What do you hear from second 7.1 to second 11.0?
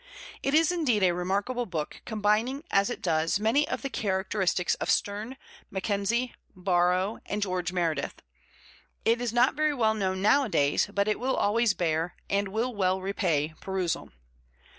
and George Meredith. It is not very well known nowadays,